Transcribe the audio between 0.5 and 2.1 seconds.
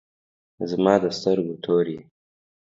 زما د سترګو تور یی